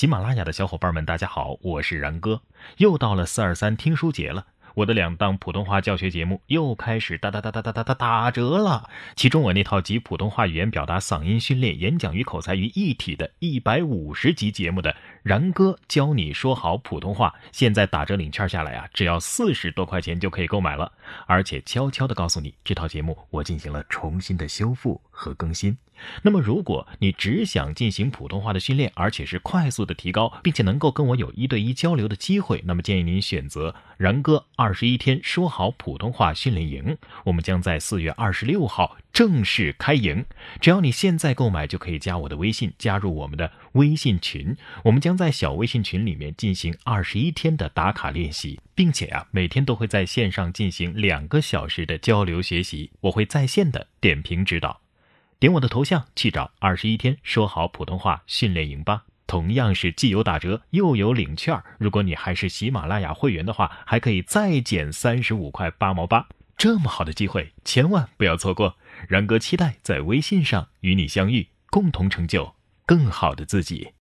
[0.00, 2.40] 喜马拉雅的小伙伴们，大家好，我是然哥，
[2.78, 4.46] 又到了四二三听书节了。
[4.76, 8.88] 我的两档普通话教学节目又开始哒哒哒哒哒哒哒打折了。
[9.14, 20.90] 其中我那套集普通话语言表达、嗓音训练、演讲与口才于一体的一百五十集节目的然哥教你说好普通话，现在打折领券下来啊，只要四十多块钱就可以购买了。
[21.26, 25.76] 而且悄悄的告诉你，这套节目我进行了重新的修复和更新。
[26.22, 36.96] 那么，如果你只想进行普通话的训练，而且是快速的提高，并且能够跟我有一对一交流的机会，那么建议您选择然哥二十一天说好普通话训练营。
[37.24, 40.24] 我们将在四月二十六号正式开营，
[40.60, 44.56] 只要你现在购买，就可以加我的微信，加入我们的微信群。
[44.84, 54.80] 我们将在小微信群里面进行二十一天的打卡练习，并且啊，每天都会在线上进行两个小时的交流学习，我会在线的点评指导。
[55.40, 61.58] 点我的头像去找二十一天说好普通话训练营吧，同样是既有打折又有领券。
[61.78, 66.28] 如果你还是喜马拉雅会员的话，还可以再减三十五块八毛八。
[66.58, 68.76] 这么好的机会，千万不要错过！
[69.08, 73.94] 然哥期待在微信上与你相遇，共同成就更好的自己。